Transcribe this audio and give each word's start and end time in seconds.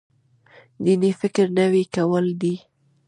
دیني 0.83 1.11
فکر 1.21 1.45
نوی 1.57 1.83
کول 1.95 2.25
دی. 2.41 2.53